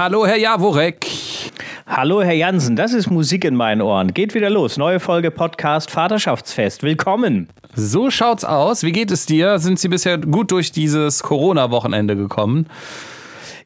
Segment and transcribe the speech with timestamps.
[0.00, 1.08] Hallo, Herr Jaworek.
[1.84, 2.76] Hallo, Herr Jansen.
[2.76, 4.14] Das ist Musik in meinen Ohren.
[4.14, 4.76] Geht wieder los.
[4.76, 6.84] Neue Folge Podcast Vaterschaftsfest.
[6.84, 7.48] Willkommen.
[7.74, 8.84] So schaut's aus.
[8.84, 9.58] Wie geht es dir?
[9.58, 12.68] Sind Sie bisher gut durch dieses Corona-Wochenende gekommen?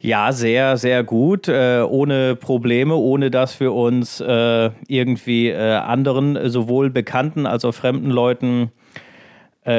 [0.00, 6.48] Ja, sehr, sehr gut, äh, ohne Probleme, ohne dass wir uns äh, irgendwie äh, anderen,
[6.48, 8.72] sowohl bekannten als auch fremden Leuten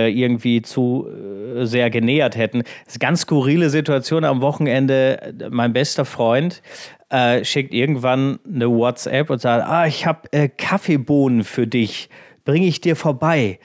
[0.09, 2.59] irgendwie zu äh, sehr genähert hätten.
[2.59, 5.33] Das ist eine ganz skurrile Situation am Wochenende.
[5.49, 6.61] Mein bester Freund
[7.09, 12.09] äh, schickt irgendwann eine WhatsApp und sagt, ah, ich habe äh, Kaffeebohnen für dich,
[12.45, 13.59] bringe ich dir vorbei.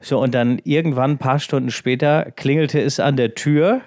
[0.00, 3.82] So, und dann irgendwann ein paar Stunden später klingelte es an der Tür.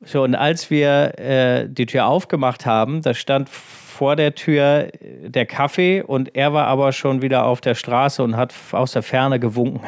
[0.00, 5.44] So, und als wir äh, die Tür aufgemacht haben, da stand vor der Tür der
[5.44, 9.40] Kaffee und er war aber schon wieder auf der Straße und hat aus der Ferne
[9.40, 9.80] gewunken.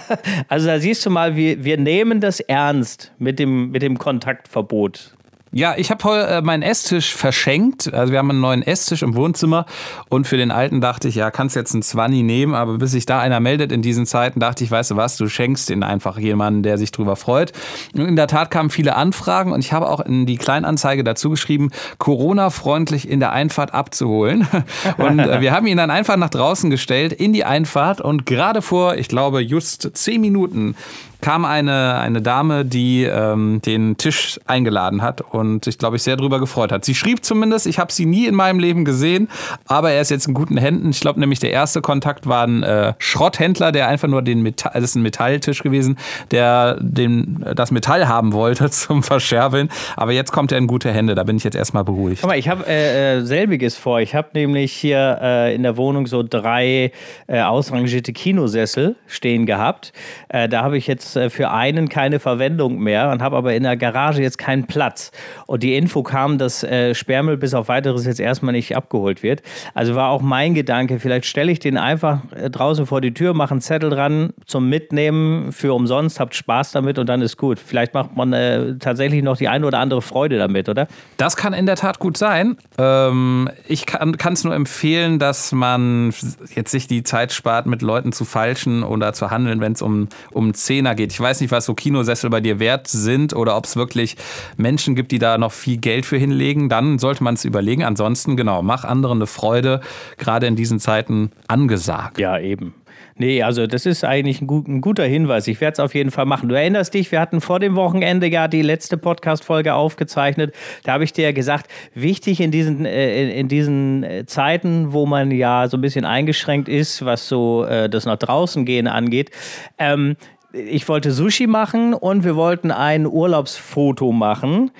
[0.48, 5.17] also da siehst du mal, wir, wir nehmen das ernst mit dem, mit dem Kontaktverbot.
[5.50, 7.92] Ja, ich habe heute äh, meinen Esstisch verschenkt.
[7.92, 9.64] Also wir haben einen neuen Esstisch im Wohnzimmer
[10.10, 13.06] und für den alten dachte ich, ja, kannst jetzt einen Zwanni nehmen, aber bis sich
[13.06, 16.18] da einer meldet in diesen Zeiten, dachte ich, weißt du was, du schenkst den einfach
[16.18, 17.52] jemanden, der sich drüber freut.
[17.94, 21.30] Und in der Tat kamen viele Anfragen und ich habe auch in die Kleinanzeige dazu
[21.30, 24.46] geschrieben, Corona-freundlich in der Einfahrt abzuholen.
[24.98, 28.62] Und äh, wir haben ihn dann einfach nach draußen gestellt in die Einfahrt und gerade
[28.62, 30.74] vor, ich glaube, just zehn Minuten
[31.20, 36.16] kam eine, eine Dame, die ähm, den Tisch eingeladen hat und ich glaube, ich sehr
[36.16, 36.84] darüber gefreut hat.
[36.84, 39.28] Sie schrieb zumindest, ich habe sie nie in meinem Leben gesehen,
[39.66, 40.90] aber er ist jetzt in guten Händen.
[40.90, 44.72] Ich glaube nämlich, der erste Kontakt war ein äh, Schrotthändler, der einfach nur den Metall,
[44.74, 45.98] das ist ein Metalltisch gewesen,
[46.30, 49.68] der den, das Metall haben wollte zum Verscherbeln.
[49.96, 52.20] Aber jetzt kommt er in gute Hände, da bin ich jetzt erstmal beruhigt.
[52.20, 54.00] Guck mal, ich habe äh, äh, selbiges vor.
[54.00, 56.92] Ich habe nämlich hier äh, in der Wohnung so drei
[57.26, 59.92] äh, ausrangierte Kinosessel stehen gehabt.
[60.28, 63.62] Äh, da habe ich jetzt äh, für einen keine Verwendung mehr und habe aber in
[63.62, 65.10] der Garage jetzt keinen Platz.
[65.46, 69.42] Und die Info kam, dass äh, Sperrmüll bis auf weiteres jetzt erstmal nicht abgeholt wird.
[69.74, 73.34] Also war auch mein Gedanke, vielleicht stelle ich den einfach äh, draußen vor die Tür,
[73.34, 77.58] mache einen Zettel dran zum Mitnehmen für umsonst, habt Spaß damit und dann ist gut.
[77.58, 80.86] Vielleicht macht man äh, tatsächlich noch die eine oder andere Freude damit, oder?
[81.16, 82.56] Das kann in der Tat gut sein.
[82.78, 86.12] Ähm, ich kann es nur empfehlen, dass man
[86.54, 90.08] jetzt sich die Zeit spart, mit Leuten zu falschen oder zu handeln, wenn es um,
[90.32, 91.12] um Zehner geht.
[91.12, 94.16] Ich weiß nicht, was so Kinosessel bei dir wert sind oder ob es wirklich
[94.58, 96.68] Menschen gibt, die da noch viel Geld für hinlegen.
[96.68, 97.84] Dann sollte man es überlegen.
[97.84, 99.80] Ansonsten, genau, mach anderen eine Freude,
[100.18, 102.18] gerade in diesen Zeiten angesagt.
[102.18, 102.74] Ja, eben.
[103.16, 105.48] Nee, also das ist eigentlich ein, gut, ein guter Hinweis.
[105.48, 106.48] Ich werde es auf jeden Fall machen.
[106.48, 110.54] Du erinnerst dich, wir hatten vor dem Wochenende ja die letzte Podcast-Folge aufgezeichnet.
[110.84, 115.04] Da habe ich dir ja gesagt, wichtig in diesen, äh, in diesen äh, Zeiten, wo
[115.04, 119.32] man ja so ein bisschen eingeschränkt ist, was so äh, das nach draußen gehen angeht,
[119.78, 120.16] ähm,
[120.52, 124.70] ich wollte Sushi machen und wir wollten ein Urlaubsfoto machen.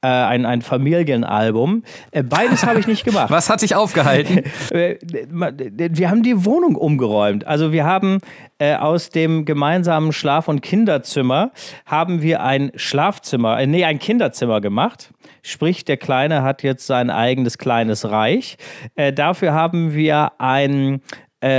[0.00, 1.82] Äh, ein, ein Familienalbum.
[2.12, 3.30] Äh, beides habe ich nicht gemacht.
[3.32, 4.44] Was hat dich aufgehalten?
[4.70, 7.46] Äh, wir haben die Wohnung umgeräumt.
[7.46, 8.20] Also wir haben
[8.58, 11.52] äh, aus dem gemeinsamen Schlaf- und Kinderzimmer
[11.86, 15.10] haben wir ein Schlafzimmer, äh, nee, ein Kinderzimmer gemacht.
[15.42, 18.58] Sprich, der Kleine hat jetzt sein eigenes kleines Reich.
[18.94, 21.00] Äh, dafür haben wir ein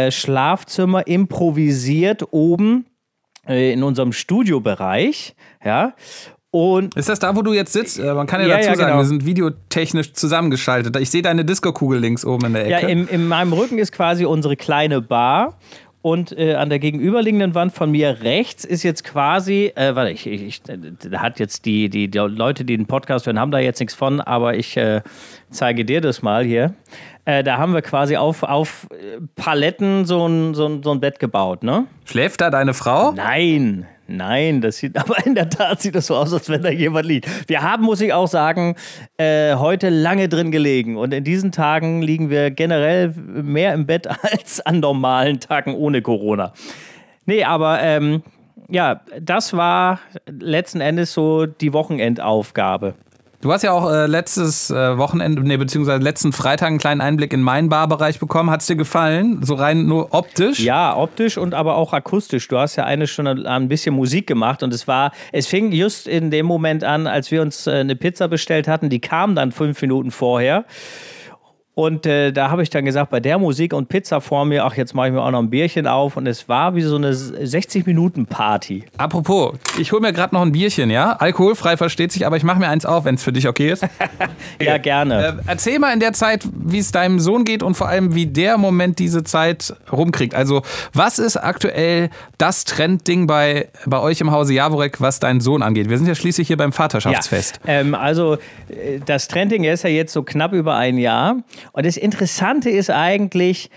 [0.10, 2.90] Schlafzimmer improvisiert oben äh,
[3.50, 5.94] in unserem Studiobereich, ja.
[6.52, 8.00] Und ist das da, wo du jetzt sitzt?
[8.00, 9.02] Äh, man kann ja, ja dazu ja, sagen, genau.
[9.02, 10.96] wir sind videotechnisch zusammengeschaltet.
[10.98, 12.72] Ich sehe deine Disco-Kugel links oben in der Ecke.
[12.72, 15.60] Ja, in, in meinem Rücken ist quasi unsere kleine Bar.
[16.02, 20.26] Und äh, an der gegenüberliegenden Wand von mir rechts ist jetzt quasi, äh, warte, ich,
[20.28, 23.60] ich, ich, da hat jetzt die, die, die Leute, die den Podcast hören, haben da
[23.60, 25.02] jetzt nichts von, aber ich äh,
[25.50, 26.74] zeige dir das mal hier.
[27.26, 28.88] Äh, da haben wir quasi auf, auf
[29.36, 31.86] Paletten so ein, so, ein, so ein Bett gebaut, ne?
[32.06, 33.12] Schläft da deine Frau?
[33.12, 36.70] Nein, nein, das sieht, aber in der Tat sieht das so aus, als wenn da
[36.70, 37.50] jemand liegt.
[37.50, 38.76] Wir haben, muss ich auch sagen,
[39.18, 44.08] äh, heute lange drin gelegen und in diesen Tagen liegen wir generell mehr im Bett
[44.32, 46.54] als an normalen Tagen ohne Corona.
[47.26, 48.24] Nee, aber ähm,
[48.70, 52.96] ja, das war letzten Endes so die Wochenendaufgabe.
[53.42, 57.32] Du hast ja auch äh, letztes äh, Wochenende, nee, beziehungsweise letzten Freitag einen kleinen Einblick
[57.32, 58.50] in meinen Barbereich bekommen.
[58.50, 59.42] Hat es dir gefallen?
[59.44, 60.60] So rein nur optisch?
[60.60, 62.50] Ja, optisch und aber auch akustisch.
[62.50, 66.06] Du hast ja eine Stunde ein bisschen Musik gemacht und es war, es fing just
[66.06, 68.90] in dem Moment an, als wir uns äh, eine Pizza bestellt hatten.
[68.90, 70.66] Die kam dann fünf Minuten vorher.
[71.80, 74.76] Und äh, da habe ich dann gesagt, bei der Musik und Pizza vor mir, ach,
[74.76, 76.18] jetzt mache ich mir auch noch ein Bierchen auf.
[76.18, 78.84] Und es war wie so eine 60-Minuten-Party.
[78.98, 81.14] Apropos, ich hole mir gerade noch ein Bierchen, ja?
[81.14, 83.88] Alkoholfrei versteht sich, aber ich mache mir eins auf, wenn es für dich okay ist.
[84.62, 85.26] ja, gerne.
[85.26, 88.26] Äh, erzähl mal in der Zeit, wie es deinem Sohn geht und vor allem, wie
[88.26, 90.36] der Moment diese Zeit rumkriegt.
[90.36, 95.64] Also, was ist aktuell das Trendding bei, bei euch im Hause Jaworek, was deinen Sohn
[95.64, 95.90] angeht?
[95.90, 97.62] Wir sind ja schließlich hier beim Vaterschaftsfest.
[97.66, 98.34] Ja, ähm, also,
[98.68, 101.38] äh, das Trending ist ja jetzt so knapp über ein Jahr.
[101.72, 103.70] Und das Interessante ist eigentlich,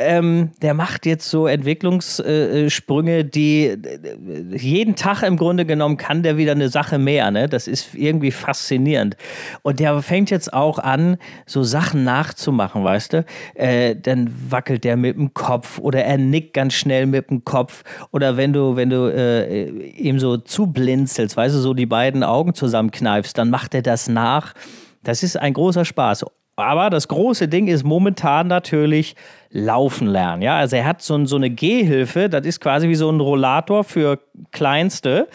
[0.00, 6.36] ähm, der macht jetzt so Entwicklungssprünge, die äh, jeden Tag im Grunde genommen kann der
[6.36, 7.30] wieder eine Sache mehr.
[7.30, 7.48] Ne?
[7.48, 9.16] Das ist irgendwie faszinierend.
[9.62, 13.24] Und der fängt jetzt auch an, so Sachen nachzumachen, weißt du?
[13.54, 17.82] Äh, dann wackelt der mit dem Kopf oder er nickt ganz schnell mit dem Kopf.
[18.10, 22.54] Oder wenn du, wenn du äh, ihm so zublinzelst, weißt du, so die beiden Augen
[22.54, 24.54] zusammenkneifst, dann macht er das nach.
[25.02, 26.24] Das ist ein großer Spaß.
[26.60, 29.16] Aber das große Ding ist momentan natürlich
[29.52, 30.42] laufen lernen.
[30.42, 33.82] Ja, also er hat so, so eine Gehhilfe, das ist quasi wie so ein Rollator
[33.82, 34.20] für
[34.52, 35.28] Kleinste.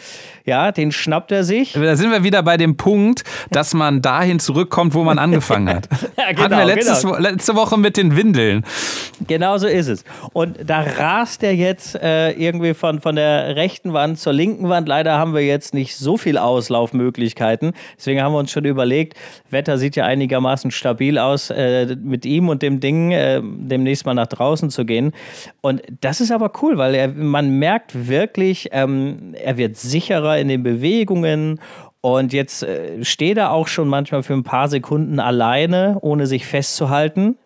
[0.46, 1.72] Ja, den schnappt er sich.
[1.72, 5.88] Da sind wir wieder bei dem Punkt, dass man dahin zurückkommt, wo man angefangen hat.
[6.16, 7.18] ja, genau, Hatten wir letztes, genau.
[7.18, 8.64] letzte Woche mit den Windeln.
[9.26, 10.04] Genau so ist es.
[10.32, 14.88] Und da rast er jetzt äh, irgendwie von, von der rechten Wand zur linken Wand.
[14.88, 17.72] Leider haben wir jetzt nicht so viel Auslaufmöglichkeiten.
[17.98, 19.14] Deswegen haben wir uns schon überlegt,
[19.50, 24.14] Wetter sieht ja einigermaßen stabil aus, äh, mit ihm und dem Ding äh, demnächst mal
[24.14, 25.12] nach draußen zu gehen.
[25.60, 30.48] Und das ist aber cool, weil er, man merkt wirklich, ähm, er wird sicherer in
[30.48, 31.60] den Bewegungen
[32.00, 36.46] und jetzt äh, steht er auch schon manchmal für ein paar Sekunden alleine, ohne sich
[36.46, 37.36] festzuhalten,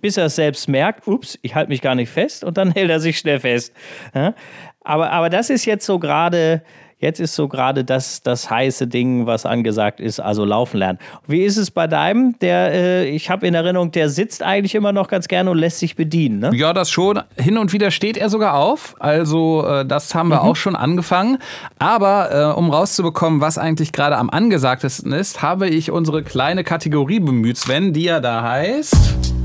[0.00, 2.90] bis er es selbst merkt, ups, ich halte mich gar nicht fest und dann hält
[2.90, 3.72] er sich schnell fest.
[4.14, 4.34] Ja?
[4.80, 6.62] Aber, aber das ist jetzt so gerade
[7.00, 10.98] Jetzt ist so gerade das, das heiße Ding, was angesagt ist, also laufen lernen.
[11.28, 12.36] Wie ist es bei deinem?
[12.40, 15.78] Der, äh, ich habe in Erinnerung, der sitzt eigentlich immer noch ganz gerne und lässt
[15.78, 16.40] sich bedienen.
[16.40, 16.50] Ne?
[16.54, 17.20] Ja, das schon.
[17.36, 18.96] Hin und wieder steht er sogar auf.
[18.98, 20.48] Also äh, das haben wir mhm.
[20.48, 21.38] auch schon angefangen.
[21.78, 27.20] Aber äh, um rauszubekommen, was eigentlich gerade am angesagtesten ist, habe ich unsere kleine Kategorie
[27.20, 28.96] bemüht, Sven, die ja da heißt.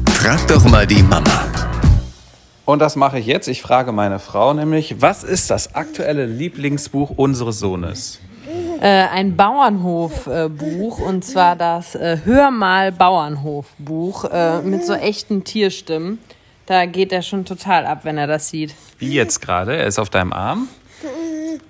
[0.09, 1.45] Frag doch mal die Mama.
[2.65, 3.47] Und das mache ich jetzt.
[3.47, 8.19] Ich frage meine Frau nämlich, was ist das aktuelle Lieblingsbuch unseres Sohnes?
[8.81, 15.43] Äh, ein Bauernhofbuch äh, und zwar das äh, Hör mal Bauernhofbuch äh, mit so echten
[15.43, 16.19] Tierstimmen.
[16.65, 18.73] Da geht er schon total ab, wenn er das sieht.
[18.97, 19.75] Wie jetzt gerade?
[19.75, 20.69] Er ist auf deinem Arm.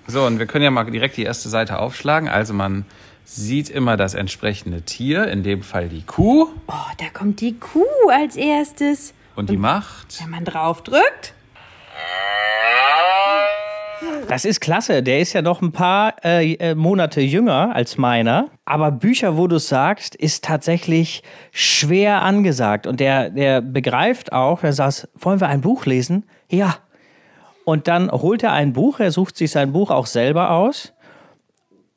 [0.06, 2.28] So, und wir können ja mal direkt die erste Seite aufschlagen.
[2.28, 2.84] Also man
[3.24, 6.48] sieht immer das entsprechende Tier, in dem Fall die Kuh.
[6.68, 7.82] Oh, da kommt die Kuh
[8.12, 9.14] als erstes.
[9.36, 10.20] Und die macht?
[10.20, 11.34] Wenn man drauf drückt.
[14.28, 15.02] Das ist klasse.
[15.02, 18.48] Der ist ja noch ein paar äh, äh Monate jünger als meiner.
[18.64, 21.22] Aber Bücher, wo du sagst, ist tatsächlich
[21.52, 22.86] schwer angesagt.
[22.86, 26.24] Und der, der begreift auch, er sagt, wollen wir ein Buch lesen?
[26.50, 26.76] Ja.
[27.64, 30.92] Und dann holt er ein Buch, er sucht sich sein Buch auch selber aus.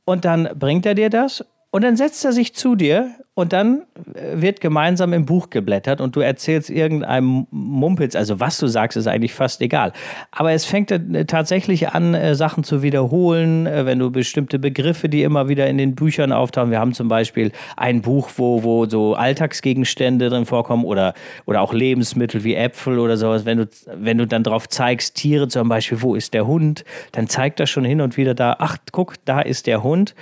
[0.05, 1.43] Und dann bringt er dir das
[1.77, 3.83] und dann setzt er sich zu dir und dann
[4.15, 8.97] äh, wird gemeinsam im Buch geblättert und du erzählst irgendeinem Mumpitz, also was du sagst,
[8.97, 9.93] ist eigentlich fast egal.
[10.31, 15.21] Aber es fängt äh, tatsächlich an, äh, Sachen zu wiederholen, wenn du bestimmte Begriffe, die
[15.21, 16.71] immer wieder in den Büchern auftauchen.
[16.71, 21.13] Wir haben zum Beispiel ein Buch, wo, wo so Alltagsgegenstände drin vorkommen oder,
[21.45, 23.45] oder auch Lebensmittel wie Äpfel oder sowas.
[23.45, 27.27] Wenn du, wenn du dann drauf zeigst, Tiere zum Beispiel, wo ist der Hund, dann
[27.27, 30.15] zeigt das schon hin und wieder da, ach, guck, da ist der Hund.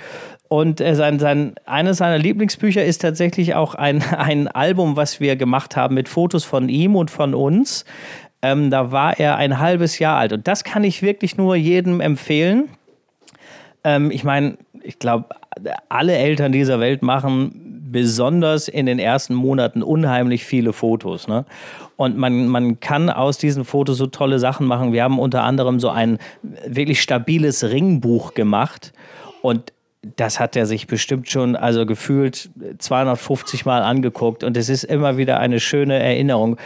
[0.48, 5.36] Und äh, sein, sein, eines seiner Lieblingsbücher ist tatsächlich auch ein, ein Album, was wir
[5.36, 7.84] gemacht haben mit Fotos von ihm und von uns.
[8.42, 10.32] Ähm, da war er ein halbes Jahr alt.
[10.32, 12.68] Und das kann ich wirklich nur jedem empfehlen.
[13.82, 15.28] Ähm, ich meine, ich glaube,
[15.88, 21.28] alle Eltern dieser Welt machen besonders in den ersten Monaten unheimlich viele Fotos.
[21.28, 21.44] Ne?
[21.96, 24.92] Und man, man kann aus diesen Fotos so tolle Sachen machen.
[24.92, 26.18] Wir haben unter anderem so ein
[26.66, 28.92] wirklich stabiles Ringbuch gemacht.
[29.40, 29.72] Und
[30.16, 35.16] das hat er sich bestimmt schon, also gefühlt 250 Mal angeguckt und es ist immer
[35.16, 36.56] wieder eine schöne Erinnerung.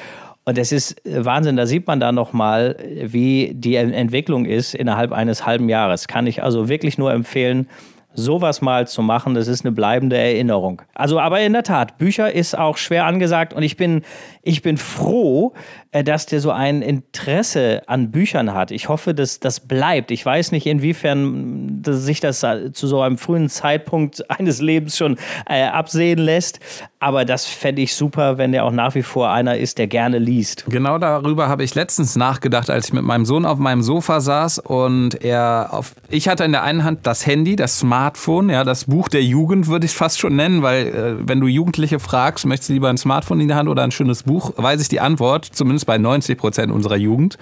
[0.45, 5.47] Und es ist Wahnsinn, da sieht man da nochmal, wie die Entwicklung ist innerhalb eines
[5.47, 6.09] halben Jahres.
[6.09, 7.69] Kann ich also wirklich nur empfehlen,
[8.15, 10.83] sowas mal zu machen, das ist eine bleibende Erinnerung.
[10.95, 14.03] Also, aber in der Tat, Bücher ist auch schwer angesagt und ich bin,
[14.43, 15.53] ich bin froh,
[15.93, 18.71] äh, dass der so ein Interesse an Büchern hat.
[18.71, 20.11] Ich hoffe, dass das bleibt.
[20.11, 25.19] Ich weiß nicht, inwiefern sich das äh, zu so einem frühen Zeitpunkt eines Lebens schon
[25.49, 26.61] äh, absehen lässt.
[27.01, 30.19] aber das fände ich super, wenn der auch nach wie vor einer ist, der gerne
[30.19, 30.65] liest.
[30.69, 34.59] Genau darüber habe ich letztens nachgedacht, als ich mit meinem Sohn auf meinem Sofa saß
[34.59, 35.95] und er auf.
[36.09, 39.67] Ich hatte in der einen Hand das Handy, das Smartphone, ja, das Buch der Jugend
[39.67, 42.99] würde ich fast schon nennen, weil äh, wenn du Jugendliche fragst, möchtest du lieber ein
[42.99, 46.39] Smartphone in der Hand oder ein schönes Buch, weiß ich die Antwort, zumindest bei 90
[46.39, 47.39] Prozent unserer Jugend,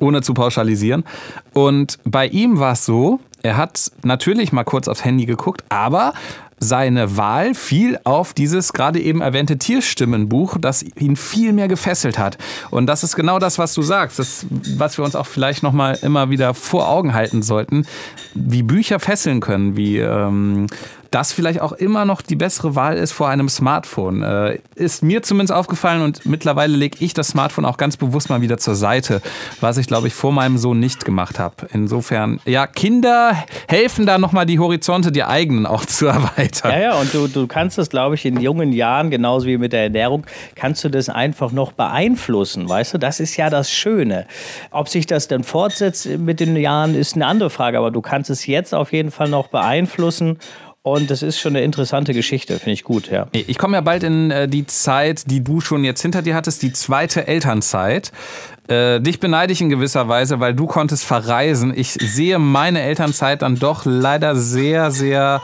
[0.00, 1.04] ohne zu pauschalisieren.
[1.52, 6.12] Und bei ihm war es so, er hat natürlich mal kurz aufs Handy geguckt, aber
[6.60, 12.36] seine Wahl fiel auf dieses gerade eben erwähnte Tierstimmenbuch, das ihn viel mehr gefesselt hat.
[12.70, 14.46] Und das ist genau das, was du sagst, das,
[14.76, 17.86] was wir uns auch vielleicht nochmal immer wieder vor Augen halten sollten,
[18.34, 20.66] wie Bücher fesseln können, wie ähm,
[21.10, 24.22] das vielleicht auch immer noch die bessere Wahl ist vor einem Smartphone.
[24.22, 28.40] Äh, ist mir zumindest aufgefallen und mittlerweile lege ich das Smartphone auch ganz bewusst mal
[28.40, 29.22] wieder zur Seite,
[29.60, 31.54] was ich glaube ich vor meinem Sohn nicht gemacht habe.
[31.72, 33.32] Insofern, ja, Kinder
[33.68, 36.72] helfen da nochmal die Horizonte, die eigenen auch zu erweitern.
[36.72, 39.72] Ja, ja, und du, du kannst das, glaube ich, in jungen Jahren, genauso wie mit
[39.72, 42.98] der Ernährung, kannst du das einfach noch beeinflussen, weißt du?
[42.98, 44.26] Das ist ja das Schöne.
[44.70, 48.30] Ob sich das dann fortsetzt mit den Jahren, ist eine andere Frage, aber du kannst
[48.30, 50.38] es jetzt auf jeden Fall noch beeinflussen
[50.82, 53.26] und das ist schon eine interessante Geschichte, finde ich gut, ja.
[53.32, 56.62] Ich komme ja bald in äh, die Zeit, die du schon jetzt hinter dir hattest,
[56.62, 58.12] die zweite Elternzeit.
[58.68, 61.72] Äh, dich beneide ich in gewisser Weise, weil du konntest verreisen.
[61.74, 65.40] Ich sehe meine Elternzeit dann doch leider sehr, sehr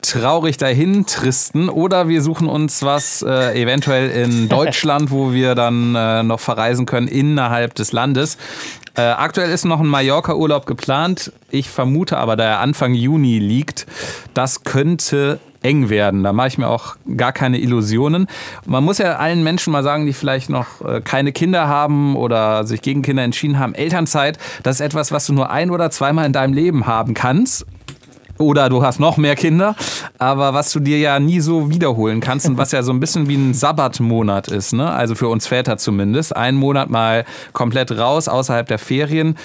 [0.00, 1.68] traurig dahin tristen.
[1.68, 6.86] Oder wir suchen uns was äh, eventuell in Deutschland, wo wir dann äh, noch verreisen
[6.86, 8.38] können innerhalb des Landes.
[8.96, 11.32] Äh, aktuell ist noch ein Mallorca-Urlaub geplant.
[11.50, 13.86] Ich vermute aber, da er Anfang Juni liegt,
[14.34, 16.22] das könnte eng werden.
[16.22, 18.26] Da mache ich mir auch gar keine Illusionen.
[18.64, 22.64] Man muss ja allen Menschen mal sagen, die vielleicht noch äh, keine Kinder haben oder
[22.64, 26.26] sich gegen Kinder entschieden haben, Elternzeit, das ist etwas, was du nur ein oder zweimal
[26.26, 27.66] in deinem Leben haben kannst
[28.38, 29.74] oder du hast noch mehr Kinder,
[30.18, 33.28] aber was du dir ja nie so wiederholen kannst und was ja so ein bisschen
[33.28, 34.90] wie ein Sabbatmonat ist, ne?
[34.90, 36.34] also für uns Väter zumindest.
[36.36, 39.36] Ein Monat mal komplett raus, außerhalb der Ferien.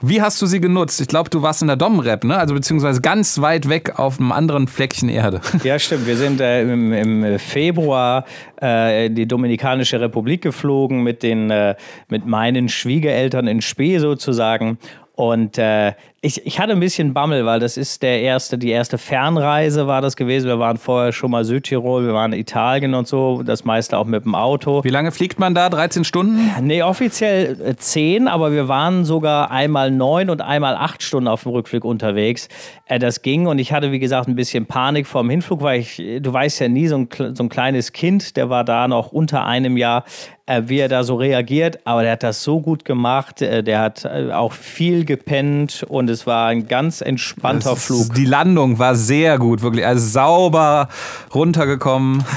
[0.00, 1.00] Wie hast du sie genutzt?
[1.00, 2.36] Ich glaube, du warst in der Domrep, ne?
[2.36, 5.40] also beziehungsweise ganz weit weg auf einem anderen Fleckchen Erde.
[5.62, 6.06] Ja, stimmt.
[6.06, 8.24] Wir sind äh, im, im, Februar
[8.62, 11.74] äh, in die Dominikanische Republik geflogen mit, den, äh,
[12.08, 14.78] mit meinen Schwiegereltern in Spee sozusagen.
[15.20, 18.96] Und äh, ich, ich hatte ein bisschen Bammel, weil das ist der erste, die erste
[18.96, 20.48] Fernreise war das gewesen.
[20.48, 24.06] Wir waren vorher schon mal Südtirol, wir waren in Italien und so, das meiste auch
[24.06, 24.82] mit dem Auto.
[24.82, 25.68] Wie lange fliegt man da?
[25.68, 26.50] 13 Stunden?
[26.62, 31.42] Nee, offiziell 10, äh, aber wir waren sogar einmal neun und einmal acht Stunden auf
[31.42, 32.48] dem Rückflug unterwegs.
[32.86, 35.80] Äh, das ging und ich hatte, wie gesagt, ein bisschen Panik vor dem Hinflug, weil
[35.80, 39.12] ich, du weißt ja nie, so ein, so ein kleines Kind, der war da noch
[39.12, 40.04] unter einem Jahr,
[40.39, 44.06] äh, wie er da so reagiert, aber der hat das so gut gemacht, der hat
[44.06, 48.14] auch viel gepennt und es war ein ganz entspannter ist, Flug.
[48.14, 49.86] Die Landung war sehr gut, wirklich.
[49.86, 50.88] Also sauber
[51.34, 52.24] runtergekommen.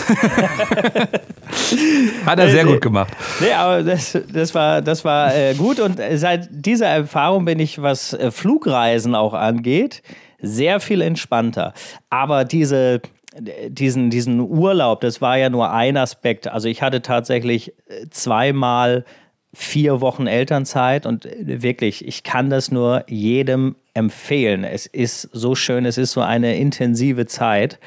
[2.25, 3.13] Hat er sehr gut gemacht.
[3.39, 7.82] Nee, aber das, das war, das war äh, gut und seit dieser Erfahrung bin ich,
[7.82, 10.01] was äh, Flugreisen auch angeht,
[10.41, 11.74] sehr viel entspannter.
[12.10, 13.01] Aber diese
[13.39, 16.47] diesen, diesen Urlaub, das war ja nur ein Aspekt.
[16.47, 19.05] Also ich hatte tatsächlich äh, zweimal
[19.53, 24.63] vier Wochen Elternzeit und wirklich, ich kann das nur jedem empfehlen.
[24.63, 27.79] Es ist so schön, es ist so eine intensive Zeit.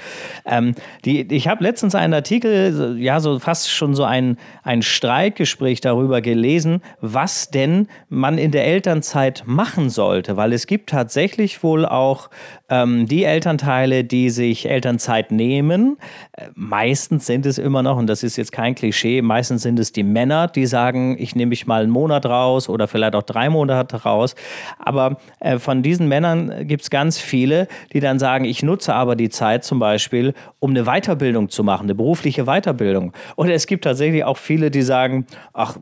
[0.44, 5.80] Ähm, die, ich habe letztens einen Artikel, ja, so fast schon so ein, ein Streikgespräch
[5.80, 11.84] darüber gelesen, was denn man in der Elternzeit machen sollte, weil es gibt tatsächlich wohl
[11.84, 12.30] auch
[12.68, 15.98] ähm, die Elternteile, die sich Elternzeit nehmen.
[16.32, 19.90] Äh, meistens sind es immer noch, und das ist jetzt kein Klischee, meistens sind es
[19.90, 23.50] die Männer, die sagen, ich nehme mich mal einen Monat raus oder vielleicht auch drei
[23.50, 24.36] Monate raus.
[24.78, 28.94] Aber äh, von diesen diesen Männern gibt es ganz viele, die dann sagen, ich nutze
[28.94, 33.12] aber die Zeit zum Beispiel, um eine Weiterbildung zu machen, eine berufliche Weiterbildung.
[33.36, 35.78] Oder es gibt tatsächlich auch viele, die sagen, ach,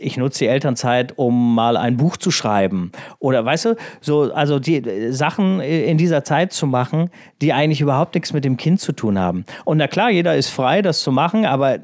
[0.00, 2.92] ich nutze die Elternzeit, um mal ein Buch zu schreiben.
[3.18, 7.10] Oder weißt du, so, also die Sachen in dieser Zeit zu machen,
[7.42, 9.44] die eigentlich überhaupt nichts mit dem Kind zu tun haben.
[9.66, 11.78] Und na klar, jeder ist frei, das zu machen, aber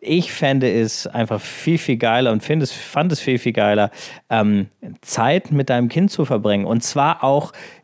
[0.00, 3.92] ich fände es einfach viel, viel geiler und finde es, fand es viel, viel geiler,
[4.28, 4.66] ähm,
[5.02, 6.64] Zeit mit deinem Kind zu verbringen.
[6.64, 7.27] Und zwar auch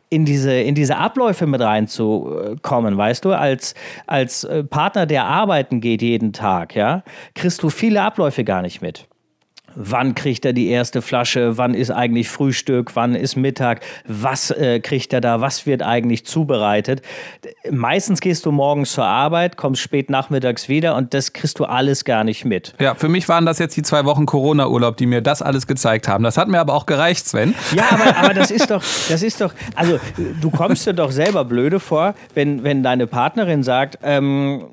[0.09, 3.73] in diese, in diese Abläufe mit reinzukommen, weißt du, als,
[4.07, 8.81] als äh, Partner, der arbeiten geht jeden Tag, ja, kriegst du viele Abläufe gar nicht
[8.81, 9.07] mit.
[9.75, 14.79] Wann kriegt er die erste Flasche, wann ist eigentlich Frühstück, wann ist Mittag, was äh,
[14.79, 17.01] kriegt er da, was wird eigentlich zubereitet.
[17.69, 22.05] Meistens gehst du morgens zur Arbeit, kommst spät nachmittags wieder und das kriegst du alles
[22.05, 22.73] gar nicht mit.
[22.79, 26.07] Ja, für mich waren das jetzt die zwei Wochen Corona-Urlaub, die mir das alles gezeigt
[26.07, 26.23] haben.
[26.23, 27.53] Das hat mir aber auch gereicht, Sven.
[27.75, 29.99] Ja, aber, aber das ist doch, das ist doch, also
[30.41, 34.65] du kommst dir doch selber blöde vor, wenn, wenn deine Partnerin sagt, ähm,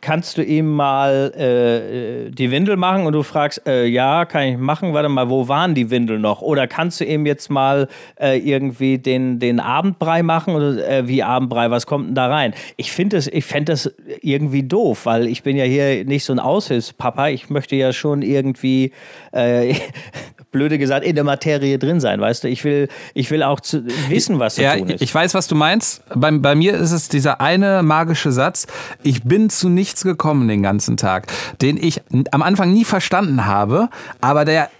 [0.00, 4.58] kannst du ihm mal äh, die Windel machen und du fragst, äh, ja, kann ich
[4.58, 6.42] machen, warte mal, wo waren die Windel noch?
[6.42, 7.88] Oder kannst du ihm jetzt mal
[8.20, 10.54] äh, irgendwie den, den Abendbrei machen?
[10.54, 12.54] Oder äh, wie Abendbrei, was kommt denn da rein?
[12.76, 16.32] Ich finde das, ich fände das irgendwie doof, weil ich bin ja hier nicht so
[16.32, 17.28] ein Aushilfspapa.
[17.28, 18.92] Ich möchte ja schon irgendwie
[19.32, 19.74] äh,
[20.50, 22.48] blöde gesagt, in der Materie drin sein, weißt du?
[22.48, 25.02] Ich will, ich will auch zu, wissen, was zu ja, tun ist.
[25.02, 26.02] Ich weiß, was du meinst.
[26.14, 28.66] Bei, bei mir ist es dieser eine magische Satz,
[29.02, 31.26] ich bin zu nichts gekommen den ganzen Tag,
[31.60, 32.00] den ich
[32.30, 33.88] am Anfang nie verstanden habe,
[34.20, 34.70] aber der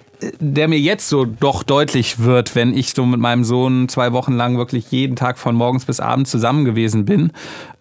[0.40, 4.32] der mir jetzt so doch deutlich wird, wenn ich so mit meinem Sohn zwei Wochen
[4.32, 7.30] lang wirklich jeden Tag von morgens bis abends zusammen gewesen bin,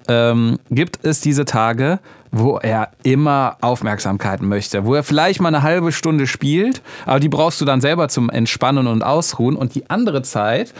[0.07, 1.99] ähm, gibt es diese Tage,
[2.31, 7.29] wo er immer Aufmerksamkeit möchte, wo er vielleicht mal eine halbe Stunde spielt, aber die
[7.29, 10.73] brauchst du dann selber zum Entspannen und Ausruhen und die andere Zeit,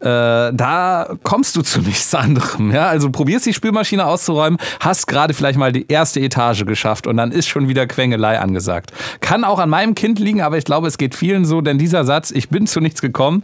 [0.00, 2.72] äh, da kommst du zu nichts anderem.
[2.72, 2.88] Ja?
[2.88, 7.32] Also probierst die Spülmaschine auszuräumen, hast gerade vielleicht mal die erste Etage geschafft und dann
[7.32, 8.92] ist schon wieder Quengelei angesagt.
[9.20, 12.04] Kann auch an meinem Kind liegen, aber ich glaube, es geht vielen so, denn dieser
[12.04, 13.42] Satz, ich bin zu nichts gekommen,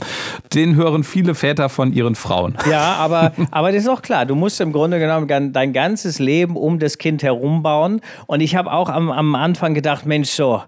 [0.54, 2.56] den hören viele Väter von ihren Frauen.
[2.70, 6.56] Ja, aber, aber das ist auch klar, du musst im Grunde genommen dein ganzes Leben
[6.56, 8.00] um das Kind herum bauen.
[8.26, 10.62] Und ich habe auch am, am Anfang gedacht, Mensch, so,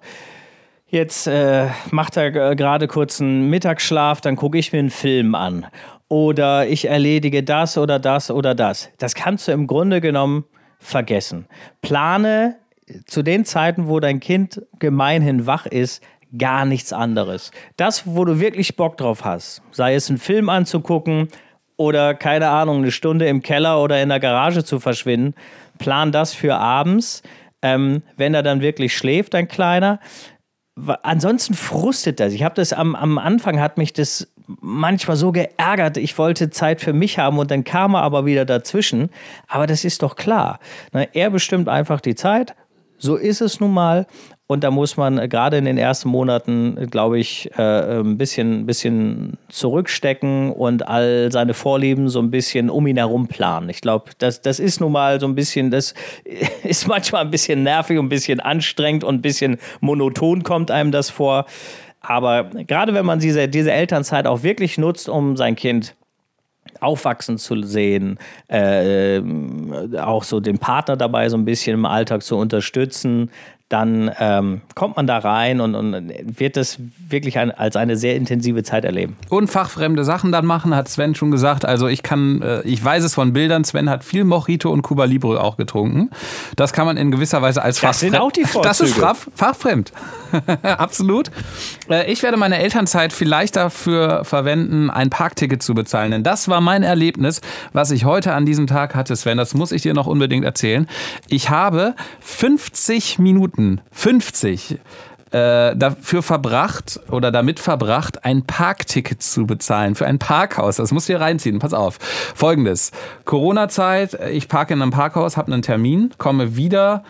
[0.94, 5.66] Jetzt äh, macht er gerade kurz einen Mittagsschlaf, dann gucke ich mir einen Film an.
[6.06, 8.90] Oder ich erledige das oder das oder das.
[8.98, 10.44] Das kannst du im Grunde genommen
[10.78, 11.46] vergessen.
[11.82, 12.58] Plane
[13.06, 16.00] zu den Zeiten, wo dein Kind gemeinhin wach ist,
[16.38, 17.50] gar nichts anderes.
[17.76, 21.26] Das, wo du wirklich Bock drauf hast, sei es einen Film anzugucken
[21.76, 25.34] oder keine Ahnung, eine Stunde im Keller oder in der Garage zu verschwinden,
[25.76, 27.24] plan das für abends.
[27.62, 29.98] Ähm, wenn er dann wirklich schläft, dein Kleiner,
[31.02, 32.32] ansonsten frustet das.
[32.32, 35.96] Ich habe das am, am Anfang hat mich das manchmal so geärgert.
[35.96, 39.10] Ich wollte Zeit für mich haben und dann kam er aber wieder dazwischen.
[39.48, 40.58] Aber das ist doch klar.
[41.12, 42.54] Er bestimmt einfach die Zeit.
[42.98, 44.06] So ist es nun mal.
[44.46, 48.18] Und da muss man äh, gerade in den ersten Monaten, äh, glaube ich, äh, ein
[48.18, 53.70] bisschen, bisschen zurückstecken und all seine Vorlieben so ein bisschen um ihn herum planen.
[53.70, 55.94] Ich glaube, das, das ist nun mal so ein bisschen, das
[56.62, 60.92] ist manchmal ein bisschen nervig und ein bisschen anstrengend und ein bisschen monoton kommt einem
[60.92, 61.46] das vor.
[62.00, 65.96] Aber gerade wenn man diese, diese Elternzeit auch wirklich nutzt, um sein Kind
[66.80, 69.20] aufwachsen zu sehen, äh,
[69.98, 73.30] auch so den Partner dabei so ein bisschen im Alltag zu unterstützen,
[73.70, 76.78] dann ähm, kommt man da rein und, und wird das
[77.08, 79.16] wirklich ein, als eine sehr intensive Zeit erleben.
[79.30, 81.64] Und fachfremde Sachen dann machen, hat Sven schon gesagt.
[81.64, 85.04] Also ich kann, äh, ich weiß es von Bildern, Sven hat viel Mojito und Cuba
[85.06, 86.10] Libre auch getrunken.
[86.56, 88.64] Das kann man in gewisser Weise als das sind auch die Vorzüge.
[88.74, 89.00] Das ist
[89.34, 89.92] fachfremd.
[90.62, 91.30] Absolut.
[91.88, 96.10] Äh, ich werde meine Elternzeit vielleicht dafür verwenden, ein Parkticket zu bezahlen.
[96.10, 97.40] Denn das war mein Erlebnis,
[97.72, 99.38] was ich heute an diesem Tag hatte, Sven.
[99.38, 100.86] Das muss ich dir noch unbedingt erzählen.
[101.28, 104.78] Ich habe 50 Minuten Minuten, 50,
[105.30, 110.76] äh, dafür verbracht oder damit verbracht, ein Parkticket zu bezahlen für ein Parkhaus.
[110.76, 111.58] Das musst du hier reinziehen.
[111.58, 111.98] Pass auf.
[112.34, 112.92] Folgendes.
[113.24, 117.02] Corona-Zeit, ich parke in einem Parkhaus, habe einen Termin, komme wieder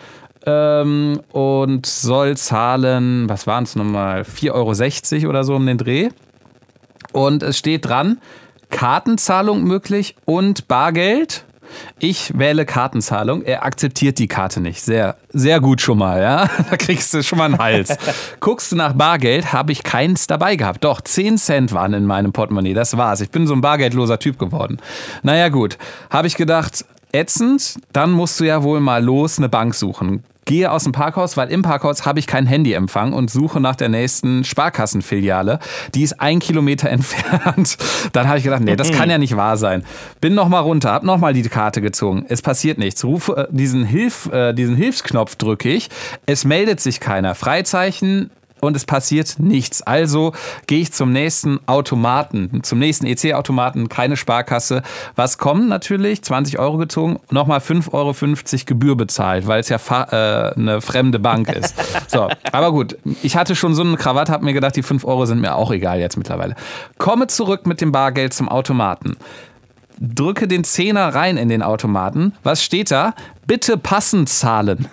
[0.45, 6.09] ähm, und soll zahlen, was waren es nochmal, 4,60 Euro oder so um den Dreh.
[7.11, 8.19] Und es steht dran,
[8.71, 11.45] Kartenzahlung möglich und Bargeld
[11.99, 13.43] ich wähle Kartenzahlung.
[13.43, 14.81] Er akzeptiert die Karte nicht.
[14.81, 16.49] Sehr, sehr gut schon mal, ja.
[16.69, 17.95] Da kriegst du schon mal einen Hals.
[18.39, 20.83] Guckst du nach Bargeld, habe ich keins dabei gehabt.
[20.83, 22.73] Doch, 10 Cent waren in meinem Portemonnaie.
[22.73, 23.21] Das war's.
[23.21, 24.79] Ich bin so ein bargeldloser Typ geworden.
[25.23, 25.77] Naja, gut.
[26.09, 30.71] Habe ich gedacht, ätzend, dann musst du ja wohl mal los eine Bank suchen gehe
[30.71, 34.43] aus dem Parkhaus, weil im Parkhaus habe ich kein Handyempfang und suche nach der nächsten
[34.43, 35.59] Sparkassenfiliale.
[35.93, 37.77] Die ist ein Kilometer entfernt.
[38.13, 39.83] Dann habe ich gedacht, nee, das kann ja nicht wahr sein.
[40.21, 42.25] Bin noch mal runter, habe noch mal die Karte gezogen.
[42.29, 43.03] Es passiert nichts.
[43.03, 45.89] Rufe äh, diesen Hilf, äh, diesen Hilfsknopf drücke ich.
[46.25, 47.35] Es meldet sich keiner.
[47.35, 48.29] Freizeichen
[48.61, 49.81] und es passiert nichts.
[49.81, 50.33] Also
[50.67, 54.81] gehe ich zum nächsten Automaten, zum nächsten EC-Automaten, keine Sparkasse.
[55.15, 56.23] Was kommt natürlich?
[56.23, 61.49] 20 Euro gezogen, nochmal 5,50 Euro Gebühr bezahlt, weil es ja äh, eine fremde Bank
[61.49, 61.75] ist.
[62.07, 65.25] So, aber gut, ich hatte schon so eine Krawatte, habe mir gedacht, die 5 Euro
[65.25, 66.55] sind mir auch egal jetzt mittlerweile.
[66.97, 69.17] Komme zurück mit dem Bargeld zum Automaten
[69.99, 72.33] drücke den Zehner rein in den Automaten.
[72.43, 73.13] Was steht da?
[73.47, 74.87] Bitte passend zahlen.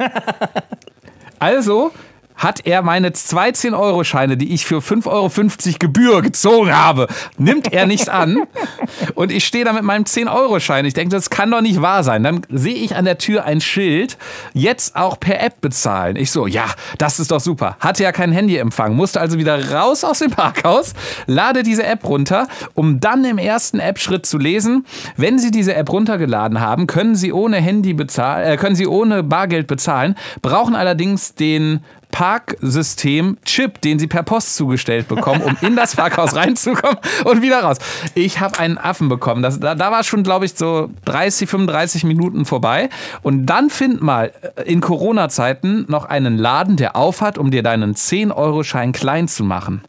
[1.39, 1.91] also
[2.37, 7.87] hat er meine zwei 10-Euro-Scheine, die ich für 5,50 Euro Gebühr gezogen habe, nimmt er
[7.87, 8.43] nicht an.
[9.15, 10.85] Und ich stehe da mit meinem 10-Euro-Schein.
[10.85, 12.23] Ich denke, das kann doch nicht wahr sein.
[12.23, 14.19] Dann sehe ich an der Tür ein Schild,
[14.53, 16.17] jetzt auch per App bezahlen.
[16.17, 16.65] Ich so, ja,
[16.99, 17.77] das ist doch super.
[17.81, 20.95] Hatte ja keinen Handyempfang, musste also wieder raus aus dem Parkhaus,
[21.27, 25.91] lade diese App runter, um dann im ersten App-Schritt zu lesen, wenn Sie diese App
[25.91, 31.35] runtergeladen haben, können Sie ohne Handy bezahlen, äh, können Sie ohne Bargeld bezahlen, brauchen allerdings
[31.35, 31.81] den
[32.13, 37.79] Parksystem-Chip, den sie per Post zugestellt bekommen, um in das Parkhaus reinzukommen und wieder raus.
[38.15, 39.43] Ich habe einen Affen bekommen.
[39.43, 42.89] Das, da, da war schon, glaube ich, so 30, 35 Minuten vorbei.
[43.23, 47.95] Und dann find mal äh, in Corona-Zeiten noch einen Laden, der aufhat, um dir deinen
[47.95, 49.83] 10-Euro-Schein klein zu machen.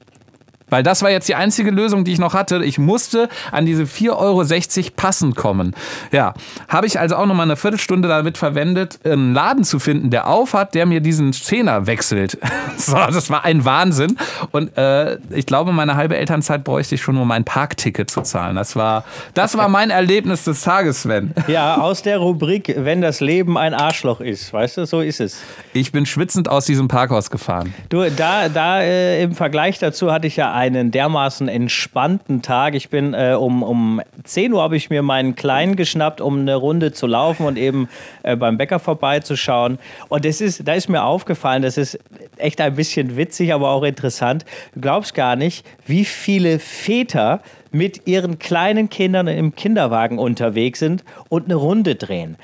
[0.74, 2.66] Weil das war jetzt die einzige Lösung, die ich noch hatte.
[2.66, 5.76] Ich musste an diese 4,60 Euro passend kommen.
[6.12, 6.34] Ja,
[6.68, 10.28] habe ich also auch noch mal eine Viertelstunde damit verwendet, einen Laden zu finden, der
[10.28, 12.40] aufhat, der mir diesen Zehner wechselt.
[12.78, 14.18] so, das war ein Wahnsinn.
[14.50, 18.56] Und äh, ich glaube, meine halbe Elternzeit bräuchte ich schon, um ein Parkticket zu zahlen.
[18.56, 19.04] Das war,
[19.36, 21.36] das war mein Erlebnis des Tages, Sven.
[21.46, 24.52] Ja, aus der Rubrik, wenn das Leben ein Arschloch ist.
[24.52, 25.38] Weißt du, so ist es.
[25.74, 27.76] Ich bin schwitzend aus diesem Parkhaus gefahren.
[27.90, 32.74] Du, da, da äh, im Vergleich dazu hatte ich ja einen dermaßen entspannten Tag.
[32.74, 36.56] Ich bin äh, um, um 10 Uhr habe ich mir meinen Kleinen geschnappt, um eine
[36.56, 37.90] Runde zu laufen und eben
[38.24, 39.78] äh, beim Bäcker vorbeizuschauen.
[40.08, 42.00] Und das ist, da ist mir aufgefallen, das ist
[42.38, 44.46] echt ein bisschen witzig, aber auch interessant.
[44.74, 51.04] Du glaubst gar nicht, wie viele Väter mit ihren kleinen Kindern im Kinderwagen unterwegs sind
[51.28, 52.38] und eine Runde drehen.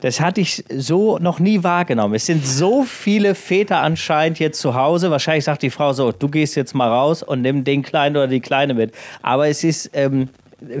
[0.00, 2.14] Das hatte ich so noch nie wahrgenommen.
[2.14, 5.10] Es sind so viele Väter anscheinend jetzt zu Hause.
[5.10, 8.28] Wahrscheinlich sagt die Frau so, du gehst jetzt mal raus und nimm den Kleinen oder
[8.28, 8.92] die Kleine mit.
[9.22, 10.28] Aber es ist, ähm,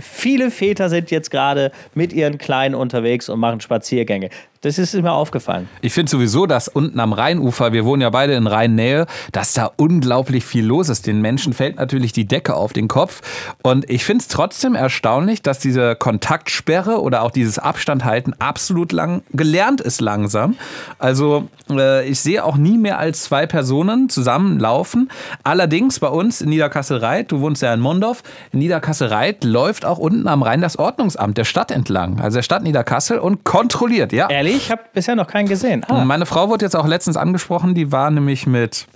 [0.00, 4.30] viele Väter sind jetzt gerade mit ihren Kleinen unterwegs und machen Spaziergänge.
[4.62, 5.70] Das ist mir aufgefallen.
[5.80, 9.70] Ich finde sowieso, dass unten am Rheinufer, wir wohnen ja beide in Rheinnähe, dass da
[9.76, 11.06] unglaublich viel los ist.
[11.06, 13.22] Den Menschen fällt natürlich die Decke auf den Kopf.
[13.62, 18.92] Und ich finde es trotzdem erstaunlich, dass diese Kontaktsperre oder auch dieses Abstand halten absolut
[18.92, 20.56] lang gelernt ist langsam.
[20.98, 25.10] Also äh, ich sehe auch nie mehr als zwei Personen zusammenlaufen.
[25.42, 30.28] Allerdings bei uns in Niederkassel-Reit, du wohnst ja in Mondorf, in Niederkassel-Reit läuft auch unten
[30.28, 32.20] am Rhein das Ordnungsamt der Stadt entlang.
[32.20, 34.28] Also der Stadt Niederkassel und kontrolliert, ja.
[34.28, 34.49] Ehrlich?
[34.50, 35.84] Ich habe bisher noch keinen gesehen.
[35.88, 36.04] Ah.
[36.04, 38.86] Meine Frau wurde jetzt auch letztens angesprochen, die war nämlich mit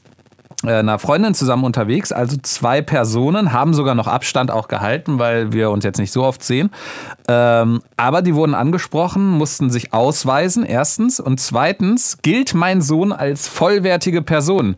[0.64, 5.52] äh, einer Freundin zusammen unterwegs, also zwei Personen, haben sogar noch Abstand auch gehalten, weil
[5.52, 6.70] wir uns jetzt nicht so oft sehen.
[7.28, 11.20] Ähm, aber die wurden angesprochen, mussten sich ausweisen, erstens.
[11.20, 14.76] Und zweitens gilt mein Sohn als vollwertige Person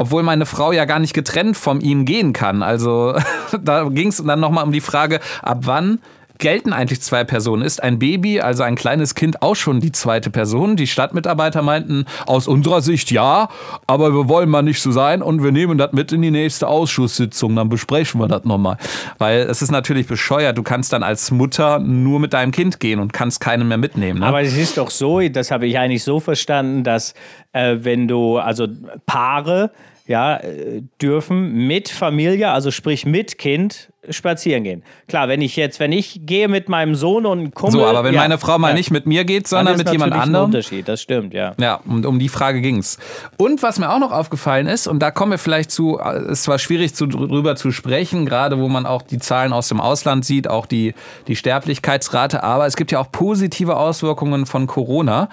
[0.00, 2.62] obwohl meine Frau ja gar nicht getrennt von ihm gehen kann.
[2.62, 3.16] Also
[3.60, 5.98] da ging es dann nochmal um die Frage, ab wann
[6.38, 7.62] gelten eigentlich zwei Personen.
[7.62, 10.76] Ist ein Baby, also ein kleines Kind, auch schon die zweite Person?
[10.76, 13.48] Die Stadtmitarbeiter meinten, aus unserer Sicht ja,
[13.86, 16.68] aber wir wollen mal nicht so sein und wir nehmen das mit in die nächste
[16.68, 18.76] Ausschusssitzung, dann besprechen wir das nochmal.
[19.18, 23.00] Weil es ist natürlich bescheuert, du kannst dann als Mutter nur mit deinem Kind gehen
[23.00, 24.20] und kannst keinen mehr mitnehmen.
[24.20, 24.26] Ne?
[24.26, 27.14] Aber es ist doch so, das habe ich eigentlich so verstanden, dass
[27.52, 28.66] äh, wenn du, also
[29.06, 29.70] Paare,
[30.06, 34.82] ja, äh, dürfen mit Familie, also sprich mit Kind, spazieren gehen.
[35.08, 37.80] Klar, wenn ich jetzt, wenn ich gehe mit meinem Sohn und Kumpel.
[37.80, 38.74] So, aber wenn ja, meine Frau mal ja.
[38.74, 40.34] nicht mit mir geht, sondern mit jemand anderem.
[40.34, 41.54] Ein Unterschied, das stimmt, ja.
[41.60, 42.98] Ja, und um die Frage ging es.
[43.36, 46.58] Und was mir auch noch aufgefallen ist, und da kommen wir vielleicht zu, es war
[46.58, 50.48] schwierig zu, drüber zu sprechen, gerade wo man auch die Zahlen aus dem Ausland sieht,
[50.48, 50.94] auch die,
[51.26, 55.28] die Sterblichkeitsrate, aber es gibt ja auch positive Auswirkungen von Corona.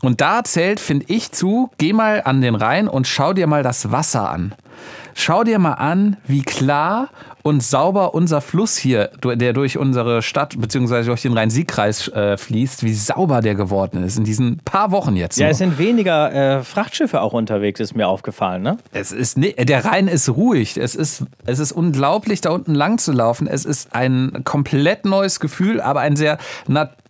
[0.00, 3.62] Und da zählt, finde ich, zu, geh mal an den Rhein und schau dir mal
[3.62, 4.54] das Wasser an.
[5.20, 7.08] Schau dir mal an, wie klar
[7.42, 11.02] und sauber unser Fluss hier, der durch unsere Stadt bzw.
[11.06, 15.36] durch den Rhein-Sieg-Kreis äh, fließt, wie sauber der geworden ist in diesen paar Wochen jetzt.
[15.36, 15.50] Ja, noch.
[15.50, 18.78] es sind weniger äh, Frachtschiffe auch unterwegs, ist mir aufgefallen, ne?
[18.92, 20.76] Es ist ne, der Rhein ist ruhig.
[20.76, 23.48] Es ist, es ist unglaublich, da unten lang zu laufen.
[23.48, 26.38] Es ist ein komplett neues Gefühl, aber ein sehr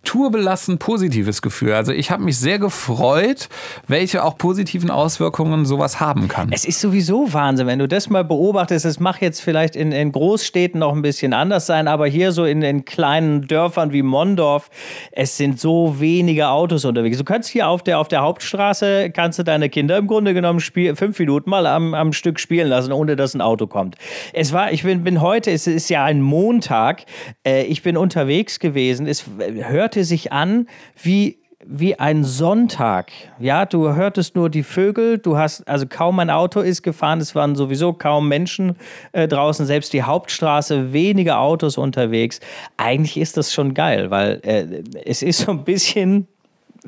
[0.03, 1.73] naturbelassen positives Gefühl.
[1.73, 3.49] Also ich habe mich sehr gefreut,
[3.87, 6.49] welche auch positiven Auswirkungen sowas haben kann.
[6.51, 8.85] Es ist sowieso Wahnsinn, wenn du das mal beobachtest.
[8.85, 12.45] Es macht jetzt vielleicht in, in Großstädten noch ein bisschen anders sein, aber hier so
[12.45, 14.69] in den kleinen Dörfern wie Mondorf,
[15.11, 17.17] es sind so wenige Autos unterwegs.
[17.17, 20.59] Du kannst hier auf der, auf der Hauptstraße, kannst du deine Kinder im Grunde genommen
[20.59, 23.95] spiel, fünf Minuten mal am, am Stück spielen lassen, ohne dass ein Auto kommt.
[24.33, 27.03] Es war, ich bin, bin heute, es ist ja ein Montag,
[27.45, 29.25] äh, ich bin unterwegs gewesen, es
[29.89, 30.67] hörte sich an
[31.01, 33.11] wie wie ein Sonntag.
[33.37, 37.35] Ja, du hörtest nur die Vögel, du hast, also kaum ein Auto ist gefahren, es
[37.35, 38.77] waren sowieso kaum Menschen
[39.11, 42.39] äh, draußen, selbst die Hauptstraße, wenige Autos unterwegs.
[42.77, 46.27] Eigentlich ist das schon geil, weil äh, es ist so ein bisschen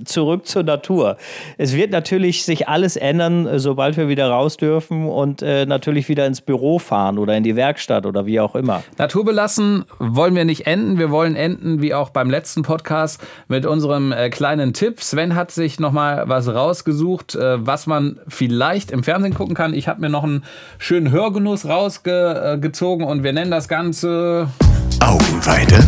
[0.05, 1.17] zurück zur Natur.
[1.57, 6.09] Es wird natürlich sich alles ändern, äh, sobald wir wieder raus dürfen und äh, natürlich
[6.09, 8.83] wieder ins Büro fahren oder in die Werkstatt oder wie auch immer.
[8.97, 10.97] Naturbelassen wollen wir nicht enden.
[10.97, 15.01] Wir wollen enden, wie auch beim letzten Podcast, mit unserem äh, kleinen Tipp.
[15.01, 19.73] Sven hat sich nochmal was rausgesucht, äh, was man vielleicht im Fernsehen gucken kann.
[19.73, 20.43] Ich habe mir noch einen
[20.77, 24.47] schönen Hörgenuss rausgezogen und wir nennen das Ganze
[24.99, 25.79] Augenweide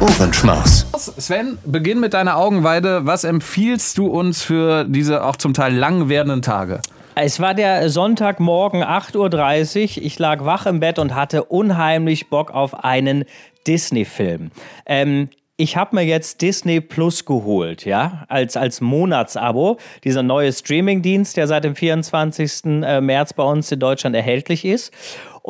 [0.00, 0.86] Ohrenschmaus.
[0.96, 3.04] Sven, beginn mit deiner Augenweide.
[3.04, 6.80] Was empfiehlst du uns für diese auch zum Teil lang werdenden Tage?
[7.14, 10.04] Es war der Sonntagmorgen 8.30 Uhr.
[10.06, 13.24] Ich lag wach im Bett und hatte unheimlich Bock auf einen
[13.66, 14.52] Disney-Film.
[14.86, 19.76] Ähm, ich habe mir jetzt Disney Plus geholt, ja, als, als Monatsabo.
[20.04, 22.64] Dieser neue Streamingdienst, der seit dem 24.
[22.64, 24.90] Äh, März bei uns in Deutschland erhältlich ist.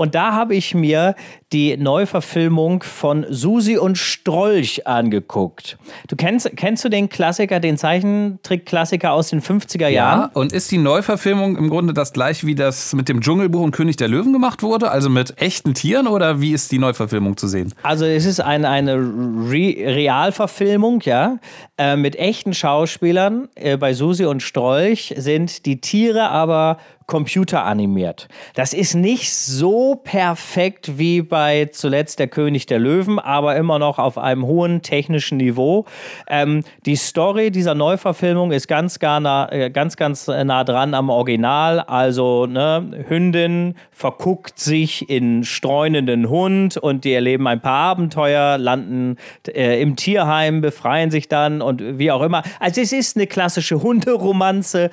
[0.00, 1.14] Und da habe ich mir
[1.52, 5.76] die Neuverfilmung von Susi und Strolch angeguckt.
[6.08, 10.20] Du kennst, kennst du den Klassiker, den Zeichentrick-Klassiker aus den 50er Jahren?
[10.20, 13.72] Ja, und ist die Neuverfilmung im Grunde das gleiche, wie das mit dem Dschungelbuch und
[13.72, 14.90] König der Löwen gemacht wurde?
[14.90, 17.74] Also mit echten Tieren oder wie ist die Neuverfilmung zu sehen?
[17.82, 21.36] Also es ist ein, eine Re Realverfilmung, ja,
[21.76, 23.50] äh, mit echten Schauspielern.
[23.54, 26.78] Äh, bei Susi und Strolch sind die Tiere aber
[27.10, 28.28] computeranimiert.
[28.54, 33.98] Das ist nicht so perfekt wie bei zuletzt der König der Löwen, aber immer noch
[33.98, 35.86] auf einem hohen technischen Niveau.
[36.28, 41.10] Ähm, die Story dieser Neuverfilmung ist ganz, gar nah, äh, ganz, ganz nah dran am
[41.10, 41.80] Original.
[41.80, 49.16] Also ne, Hündin verguckt sich in streunenden Hund und die erleben ein paar Abenteuer, landen
[49.48, 52.44] äh, im Tierheim, befreien sich dann und wie auch immer.
[52.60, 54.90] Also es ist eine klassische Hunderomanze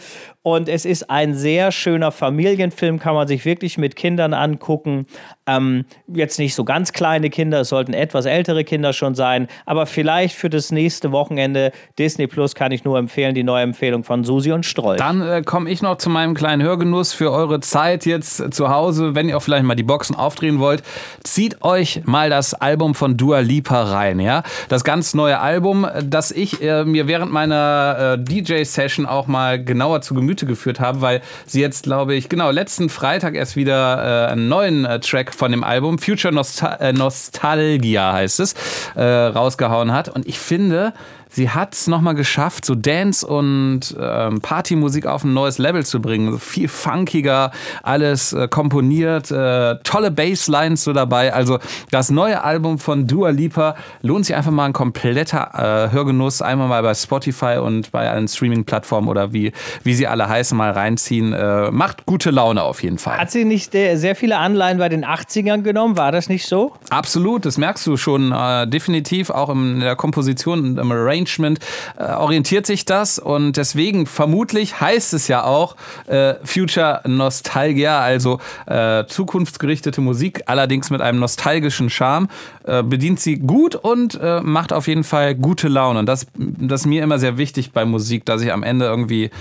[0.48, 5.06] und es ist ein sehr schöner Familienfilm, kann man sich wirklich mit Kindern angucken.
[5.48, 9.86] Ähm, jetzt nicht so ganz kleine Kinder, es sollten etwas ältere Kinder schon sein, aber
[9.86, 14.24] vielleicht für das nächste Wochenende Disney Plus kann ich nur empfehlen, die neue Empfehlung von
[14.24, 14.98] Susi und Stroll.
[14.98, 19.16] Dann äh, komme ich noch zu meinem kleinen Hörgenuss für eure Zeit jetzt zu Hause,
[19.16, 20.84] wenn ihr auch vielleicht mal die Boxen aufdrehen wollt.
[21.24, 24.44] Zieht euch mal das Album von Dua Lipa rein, ja?
[24.70, 30.02] Das ganz neue Album, das ich äh, mir während meiner äh, DJ-Session auch mal genauer
[30.02, 34.32] zu Gemüte geführt habe, weil sie jetzt, glaube ich, genau, letzten Freitag erst wieder äh,
[34.32, 38.56] einen neuen äh, Track von dem Album, Future Nostal äh, Nostalgia heißt es,
[38.96, 40.10] äh, rausgehauen hat.
[40.10, 40.94] Und ich finde,
[41.30, 46.02] sie hat es nochmal geschafft, so Dance- und ähm, Partymusik auf ein neues Level zu
[46.02, 46.32] bringen.
[46.32, 47.52] So viel funkiger,
[47.84, 51.34] alles äh, komponiert, äh, tolle Basslines so dabei.
[51.34, 51.60] Also
[51.92, 56.42] das neue Album von Dua Lipa lohnt sich einfach mal ein kompletter äh, Hörgenuss.
[56.42, 59.52] Einmal mal bei Spotify und bei allen Streaming-Plattformen oder wie,
[59.84, 61.34] wie sie alle heißen, mal reinziehen.
[61.34, 63.18] Äh, macht gute Laune auf jeden Fall.
[63.18, 65.98] Hat sie nicht sehr viele Anleihen bei den 80ern genommen?
[65.98, 66.74] War das nicht so?
[66.90, 72.04] Absolut, das merkst du schon äh, definitiv auch in der Komposition und im Arrangement äh,
[72.04, 75.76] orientiert sich das und deswegen vermutlich heißt es ja auch
[76.08, 82.28] äh, Future Nostalgia, also äh, zukunftsgerichtete Musik, allerdings mit einem nostalgischen Charme,
[82.66, 86.00] äh, bedient sie gut und äh, macht auf jeden Fall gute Laune.
[86.00, 89.32] Und das, das ist mir immer sehr wichtig bei Musik, dass ich am Ende irgendwie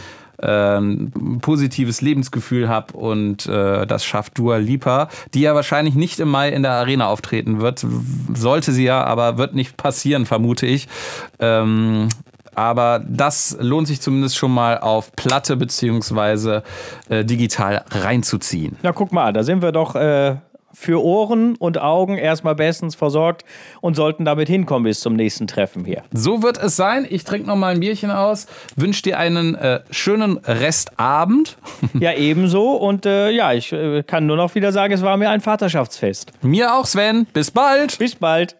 [0.46, 6.30] ein positives Lebensgefühl habe und äh, das schafft Dua Lipa, die ja wahrscheinlich nicht im
[6.30, 7.84] Mai in der Arena auftreten wird.
[8.34, 10.88] Sollte sie ja, aber wird nicht passieren, vermute ich.
[11.38, 12.08] Ähm,
[12.56, 16.62] aber das lohnt sich zumindest schon mal auf Platte beziehungsweise
[17.10, 18.76] äh, digital reinzuziehen.
[18.82, 20.36] Na guck mal, da sind wir doch äh,
[20.78, 23.44] für Ohren und Augen erstmal bestens versorgt
[23.80, 26.02] und sollten damit hinkommen bis zum nächsten Treffen hier.
[26.12, 27.06] So wird es sein.
[27.08, 31.56] Ich trinke noch mal ein Bierchen aus, wünsche dir einen äh, schönen Restabend.
[31.98, 32.72] ja, ebenso.
[32.72, 36.32] Und äh, ja, ich äh, kann nur noch wieder sagen, es war mir ein Vaterschaftsfest.
[36.42, 37.26] Mir auch, Sven.
[37.32, 37.98] Bis bald.
[37.98, 38.54] Bis bald.